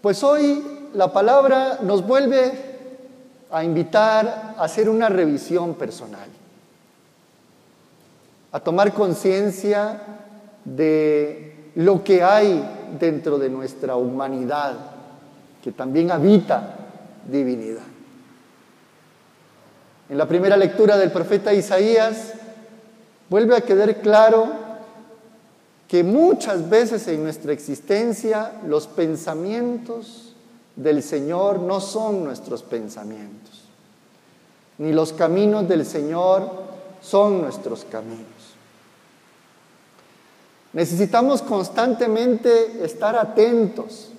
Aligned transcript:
Pues 0.00 0.24
hoy 0.24 0.64
la 0.94 1.12
palabra 1.12 1.80
nos 1.82 2.06
vuelve 2.06 2.52
a 3.50 3.62
invitar 3.62 4.54
a 4.56 4.64
hacer 4.64 4.88
una 4.88 5.10
revisión 5.10 5.74
personal, 5.74 6.28
a 8.52 8.60
tomar 8.60 8.94
conciencia 8.94 10.00
de 10.64 11.70
lo 11.74 12.02
que 12.02 12.22
hay 12.22 12.66
dentro 12.98 13.38
de 13.38 13.50
nuestra 13.50 13.96
humanidad, 13.96 14.74
que 15.62 15.72
también 15.72 16.10
habita 16.10 16.76
divinidad. 17.30 17.82
En 20.08 20.16
la 20.16 20.26
primera 20.26 20.56
lectura 20.56 20.96
del 20.96 21.12
profeta 21.12 21.52
Isaías 21.52 22.32
vuelve 23.28 23.54
a 23.54 23.60
quedar 23.60 23.96
claro 23.96 24.48
que 25.90 26.04
muchas 26.04 26.70
veces 26.70 27.08
en 27.08 27.24
nuestra 27.24 27.52
existencia 27.52 28.52
los 28.64 28.86
pensamientos 28.86 30.36
del 30.76 31.02
Señor 31.02 31.58
no 31.58 31.80
son 31.80 32.22
nuestros 32.22 32.62
pensamientos, 32.62 33.64
ni 34.78 34.92
los 34.92 35.12
caminos 35.12 35.66
del 35.66 35.84
Señor 35.84 36.48
son 37.02 37.42
nuestros 37.42 37.84
caminos. 37.90 38.24
Necesitamos 40.74 41.42
constantemente 41.42 42.84
estar 42.84 43.16
atentos 43.16 44.10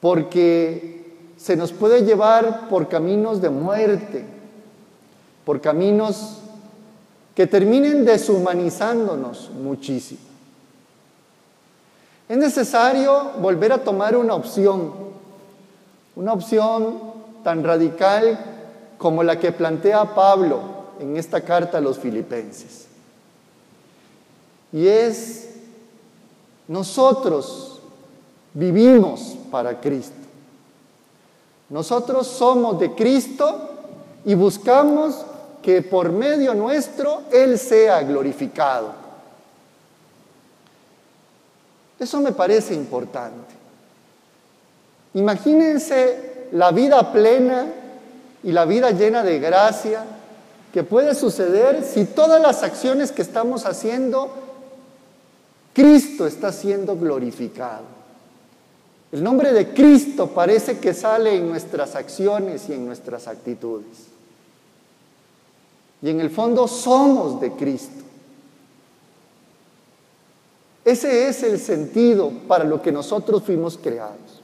porque 0.00 1.18
se 1.36 1.54
nos 1.54 1.70
puede 1.70 2.02
llevar 2.02 2.70
por 2.70 2.88
caminos 2.88 3.42
de 3.42 3.50
muerte, 3.50 4.24
por 5.44 5.60
caminos 5.60 6.38
que 7.34 7.46
terminen 7.46 8.04
deshumanizándonos 8.04 9.50
muchísimo. 9.50 10.20
Es 12.28 12.36
necesario 12.38 13.32
volver 13.40 13.72
a 13.72 13.82
tomar 13.82 14.16
una 14.16 14.34
opción, 14.34 14.92
una 16.16 16.32
opción 16.32 17.00
tan 17.42 17.62
radical 17.62 18.38
como 18.96 19.22
la 19.22 19.38
que 19.38 19.52
plantea 19.52 20.14
Pablo 20.14 20.60
en 21.00 21.16
esta 21.16 21.40
carta 21.42 21.78
a 21.78 21.80
los 21.80 21.98
filipenses. 21.98 22.86
Y 24.72 24.86
es, 24.86 25.50
nosotros 26.66 27.80
vivimos 28.54 29.36
para 29.50 29.80
Cristo. 29.80 30.14
Nosotros 31.68 32.26
somos 32.26 32.78
de 32.78 32.94
Cristo 32.94 33.70
y 34.24 34.34
buscamos 34.34 35.26
que 35.64 35.80
por 35.80 36.12
medio 36.12 36.54
nuestro 36.54 37.22
Él 37.32 37.58
sea 37.58 38.02
glorificado. 38.02 38.92
Eso 41.98 42.20
me 42.20 42.32
parece 42.32 42.74
importante. 42.74 43.54
Imagínense 45.14 46.48
la 46.52 46.70
vida 46.70 47.10
plena 47.10 47.66
y 48.42 48.52
la 48.52 48.66
vida 48.66 48.90
llena 48.90 49.22
de 49.22 49.38
gracia 49.38 50.04
que 50.70 50.82
puede 50.82 51.14
suceder 51.14 51.82
si 51.82 52.04
todas 52.04 52.42
las 52.42 52.62
acciones 52.62 53.10
que 53.10 53.22
estamos 53.22 53.64
haciendo, 53.64 54.30
Cristo 55.72 56.26
está 56.26 56.52
siendo 56.52 56.94
glorificado. 56.94 57.84
El 59.12 59.24
nombre 59.24 59.54
de 59.54 59.72
Cristo 59.72 60.28
parece 60.28 60.78
que 60.78 60.92
sale 60.92 61.36
en 61.36 61.48
nuestras 61.48 61.94
acciones 61.94 62.68
y 62.68 62.74
en 62.74 62.84
nuestras 62.84 63.28
actitudes. 63.28 64.13
Y 66.04 66.10
en 66.10 66.20
el 66.20 66.28
fondo 66.28 66.68
somos 66.68 67.40
de 67.40 67.52
Cristo. 67.52 68.04
Ese 70.84 71.28
es 71.28 71.42
el 71.42 71.58
sentido 71.58 72.30
para 72.46 72.64
lo 72.64 72.82
que 72.82 72.92
nosotros 72.92 73.42
fuimos 73.42 73.78
creados. 73.78 74.42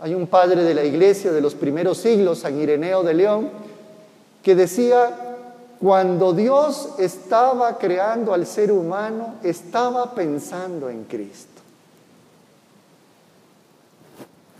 Hay 0.00 0.12
un 0.12 0.26
padre 0.26 0.64
de 0.64 0.74
la 0.74 0.82
iglesia 0.82 1.30
de 1.30 1.40
los 1.40 1.54
primeros 1.54 1.98
siglos, 1.98 2.40
San 2.40 2.60
Ireneo 2.60 3.04
de 3.04 3.14
León, 3.14 3.50
que 4.42 4.56
decía, 4.56 5.36
cuando 5.80 6.32
Dios 6.32 6.88
estaba 6.98 7.78
creando 7.78 8.34
al 8.34 8.46
ser 8.46 8.72
humano, 8.72 9.36
estaba 9.44 10.12
pensando 10.12 10.90
en 10.90 11.04
Cristo. 11.04 11.53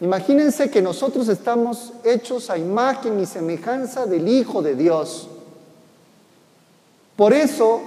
Imagínense 0.05 0.69
que 0.69 0.83
nosotros 0.83 1.29
estamos 1.29 1.95
hechos 2.05 2.51
a 2.51 2.59
imagen 2.59 3.19
y 3.21 3.25
semejanza 3.25 4.05
del 4.05 4.29
Hijo 4.29 4.61
de 4.61 4.75
Dios. 4.75 5.29
Por 7.17 7.33
eso, 7.33 7.81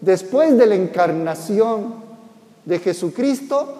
después 0.00 0.56
de 0.56 0.66
la 0.66 0.76
encarnación 0.76 1.96
de 2.64 2.78
Jesucristo, 2.78 3.74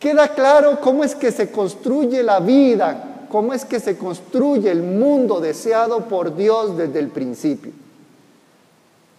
queda 0.00 0.34
claro 0.34 0.80
cómo 0.80 1.04
es 1.04 1.14
que 1.14 1.30
se 1.30 1.52
construye 1.52 2.24
la 2.24 2.40
vida, 2.40 3.26
cómo 3.30 3.54
es 3.54 3.64
que 3.64 3.78
se 3.78 3.96
construye 3.96 4.68
el 4.68 4.82
mundo 4.82 5.38
deseado 5.38 6.08
por 6.08 6.34
Dios 6.34 6.76
desde 6.76 6.98
el 6.98 7.10
principio. 7.10 7.70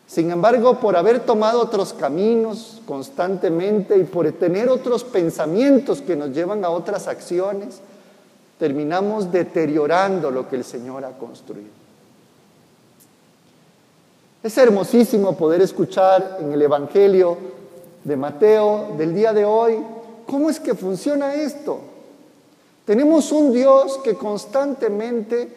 Sin 0.10 0.32
embargo, 0.32 0.80
por 0.80 0.98
haber 0.98 1.20
tomado 1.20 1.62
otros 1.62 1.94
caminos 1.94 2.82
constantemente 2.88 3.96
y 3.96 4.06
por 4.06 4.32
tener 4.32 4.68
otros 4.68 5.04
pensamientos 5.04 6.02
que 6.02 6.16
nos 6.16 6.32
llevan 6.32 6.66
a 6.66 6.72
otras 6.72 7.08
acciones, 7.08 7.80
terminamos 8.58 9.32
deteriorando 9.32 10.32
lo 10.32 10.50
que 10.50 10.56
el 10.56 10.64
Señor 10.64 11.06
ha 11.06 11.12
construido. 11.12 11.70
Es 14.42 14.58
hermosísimo 14.58 15.38
poder 15.38 15.62
escuchar 15.62 16.40
en 16.42 16.54
el 16.54 16.62
Evangelio 16.64 17.38
de 18.04 18.18
Mateo 18.18 18.96
del 18.98 19.14
día 19.14 19.32
de 19.32 19.46
hoy 19.46 19.78
cómo 20.26 20.50
es 20.50 20.60
que 20.60 20.74
funciona 20.74 21.36
esto. 21.36 21.82
Tenemos 22.84 23.32
un 23.32 23.54
Dios 23.54 24.00
que 24.04 24.16
constantemente 24.16 25.54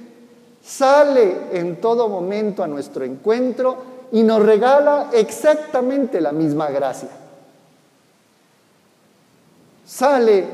sale 0.63 1.59
en 1.59 1.81
todo 1.81 2.07
momento 2.07 2.63
a 2.63 2.67
nuestro 2.67 3.03
encuentro 3.07 3.93
y 4.13 4.23
nos 4.23 4.43
regala 4.43 5.09
exactamente 5.13 6.21
la 6.21 6.33
misma 6.33 6.69
gracia. 6.69 7.09
Sale 9.87 10.45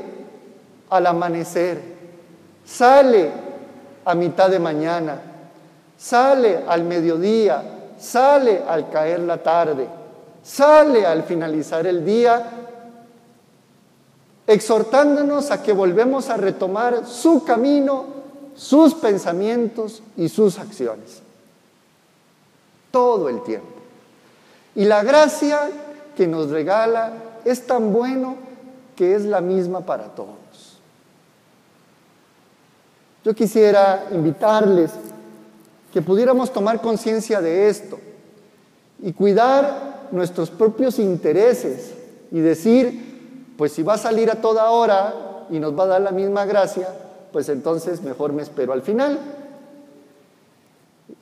al 0.89 1.05
amanecer, 1.05 1.81
sale 2.65 3.29
a 4.05 4.15
mitad 4.15 4.49
de 4.49 4.59
mañana, 4.59 5.21
sale 5.97 6.63
al 6.67 6.85
mediodía, 6.85 7.61
sale 7.99 8.63
al 8.65 8.89
caer 8.89 9.19
la 9.19 9.43
tarde, 9.43 9.87
sale 10.41 11.05
al 11.05 11.23
finalizar 11.23 11.85
el 11.85 12.05
día, 12.05 12.49
exhortándonos 14.47 15.51
a 15.51 15.61
que 15.61 15.73
volvemos 15.73 16.29
a 16.29 16.37
retomar 16.37 17.05
su 17.05 17.43
camino, 17.43 18.05
sus 18.55 18.95
pensamientos 18.95 20.01
y 20.15 20.29
sus 20.29 20.57
acciones 20.59 21.23
todo 22.91 23.29
el 23.29 23.41
tiempo. 23.43 23.67
Y 24.75 24.85
la 24.85 25.03
gracia 25.03 25.69
que 26.15 26.27
nos 26.27 26.49
regala 26.49 27.13
es 27.45 27.65
tan 27.65 27.91
bueno 27.93 28.35
que 28.95 29.15
es 29.15 29.23
la 29.23 29.41
misma 29.41 29.81
para 29.81 30.05
todos. 30.15 30.79
Yo 33.23 33.33
quisiera 33.33 34.07
invitarles 34.11 34.91
que 35.91 36.01
pudiéramos 36.01 36.53
tomar 36.53 36.81
conciencia 36.81 37.41
de 37.41 37.69
esto 37.69 37.99
y 39.01 39.13
cuidar 39.13 40.07
nuestros 40.11 40.49
propios 40.49 40.99
intereses 40.99 41.93
y 42.31 42.39
decir, 42.39 43.53
pues 43.57 43.73
si 43.73 43.83
va 43.83 43.95
a 43.95 43.97
salir 43.97 44.29
a 44.29 44.41
toda 44.41 44.69
hora 44.69 45.45
y 45.49 45.59
nos 45.59 45.77
va 45.77 45.83
a 45.83 45.87
dar 45.87 46.01
la 46.01 46.11
misma 46.11 46.45
gracia, 46.45 46.87
pues 47.31 47.49
entonces 47.49 48.01
mejor 48.01 48.33
me 48.33 48.43
espero 48.43 48.73
al 48.73 48.81
final 48.81 49.19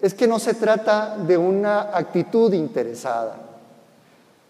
es 0.07 0.13
que 0.13 0.25
no 0.25 0.40
se 0.40 0.53
trata 0.53 1.18
de 1.18 1.38
una 1.38 1.81
actitud 1.95 2.53
interesada, 2.53 3.35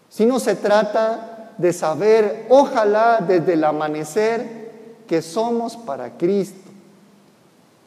sino 0.08 0.38
se 0.38 0.54
trata 0.54 1.54
de 1.58 1.72
saber, 1.72 2.46
ojalá 2.48 3.18
desde 3.26 3.54
el 3.54 3.64
amanecer, 3.64 4.68
que 5.08 5.20
somos 5.20 5.76
para 5.76 6.16
Cristo 6.16 6.70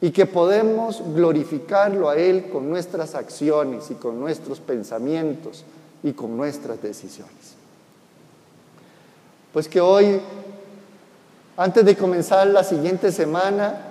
y 0.02 0.12
que 0.12 0.26
podemos 0.26 1.02
glorificarlo 1.16 2.10
a 2.10 2.18
Él 2.18 2.50
con 2.50 2.70
nuestras 2.70 3.16
acciones 3.16 3.90
y 3.90 3.96
con 3.96 4.20
nuestros 4.20 4.60
pensamientos 4.60 5.64
y 6.04 6.12
con 6.12 6.36
nuestras 6.36 6.82
decisiones. 6.82 7.56
Pues 9.54 9.70
que 9.70 9.80
hoy, 9.80 10.20
antes 11.56 11.86
de 11.86 11.96
comenzar 11.96 12.48
la 12.48 12.66
siguiente 12.66 13.14
semana, 13.14 13.91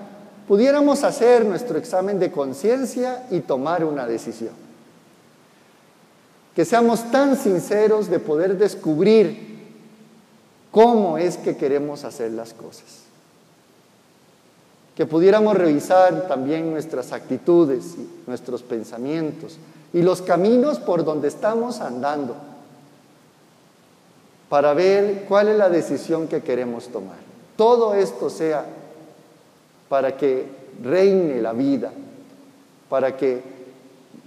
pudiéramos 0.51 1.05
hacer 1.05 1.45
nuestro 1.45 1.79
examen 1.79 2.19
de 2.19 2.33
conciencia 2.33 3.25
y 3.31 3.39
tomar 3.39 3.85
una 3.85 4.05
decisión. 4.05 4.51
Que 6.57 6.65
seamos 6.65 7.09
tan 7.13 7.37
sinceros 7.37 8.11
de 8.11 8.19
poder 8.19 8.59
descubrir 8.59 9.61
cómo 10.73 11.19
es 11.19 11.37
que 11.37 11.57
queremos 11.57 12.03
hacer 12.03 12.33
las 12.33 12.53
cosas. 12.53 13.05
Que 14.97 15.07
pudiéramos 15.07 15.57
revisar 15.57 16.27
también 16.27 16.73
nuestras 16.73 17.13
actitudes, 17.13 17.95
nuestros 18.27 18.65
pensamientos 18.65 19.57
y 19.93 20.03
los 20.03 20.21
caminos 20.21 20.81
por 20.81 21.05
donde 21.05 21.29
estamos 21.29 21.81
andando 21.81 22.35
para 24.49 24.75
ver 24.75 25.27
cuál 25.29 25.47
es 25.47 25.57
la 25.57 25.71
decisión 25.71 26.27
que 26.27 26.43
queremos 26.43 26.89
tomar. 26.89 27.19
todo 27.57 27.95
esto 27.95 28.29
sea 28.31 28.80
para 29.91 30.17
que 30.17 30.47
reine 30.85 31.43
la 31.43 31.53
vida, 31.53 31.91
para 32.89 33.17
que 33.17 33.43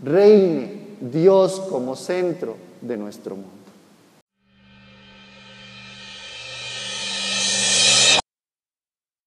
reine 0.04 0.98
Dios 1.00 1.62
como 1.69 1.95
centro 1.95 2.57
de 2.81 2.98
nuestro 2.98 3.38
mundo. 3.38 3.62